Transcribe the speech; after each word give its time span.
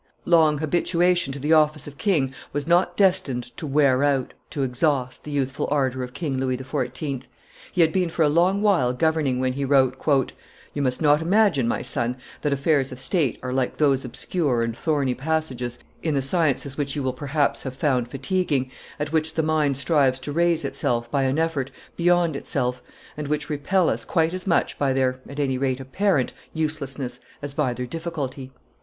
Long 0.25 0.57
habituation 0.57 1.31
to 1.31 1.37
the 1.37 1.53
office 1.53 1.85
of 1.85 1.99
king 1.99 2.33
was 2.53 2.65
not 2.65 2.97
destined 2.97 3.43
to 3.55 3.67
wear 3.67 4.03
out, 4.03 4.33
to 4.49 4.63
exhaust, 4.63 5.21
the 5.21 5.29
youthful 5.29 5.67
ardor 5.69 6.01
of 6.01 6.15
King 6.15 6.39
Louis 6.39 6.57
XIV. 6.57 7.21
He 7.71 7.81
had 7.81 7.93
been 7.93 8.09
for 8.09 8.23
a 8.23 8.27
long 8.27 8.63
while 8.63 8.93
governing, 8.93 9.39
when 9.39 9.53
he 9.53 9.63
wrote, 9.63 9.95
"You 10.73 10.81
must 10.81 11.03
not 11.03 11.21
imagine, 11.21 11.67
my 11.67 11.83
son, 11.83 12.17
that 12.41 12.51
affairs 12.51 12.91
of 12.91 12.99
state 12.99 13.37
are 13.43 13.53
like 13.53 13.77
those 13.77 14.03
obscure 14.03 14.63
and 14.63 14.75
thorny 14.75 15.13
passages 15.13 15.77
in 16.01 16.15
the 16.15 16.21
sciences 16.23 16.79
which 16.79 16.95
you 16.95 17.03
will 17.03 17.13
perhaps 17.13 17.61
have 17.61 17.75
found 17.75 18.07
fatiguing, 18.07 18.71
at 18.99 19.11
which 19.11 19.35
the 19.35 19.43
mind 19.43 19.77
strives 19.77 20.17
to 20.21 20.31
raise 20.31 20.65
itself, 20.65 21.11
by 21.11 21.21
an 21.25 21.37
effort, 21.37 21.69
beyond 21.95 22.35
itself, 22.35 22.81
and 23.15 23.27
which 23.27 23.51
repel 23.51 23.87
us 23.87 24.03
quite 24.03 24.33
as 24.33 24.47
much 24.47 24.79
by 24.79 24.93
their, 24.93 25.19
at 25.29 25.39
any 25.39 25.59
rate 25.59 25.79
apparent, 25.79 26.33
uselessness 26.55 27.19
as 27.43 27.53
by 27.53 27.71
their 27.71 27.85
difficulty. 27.85 28.51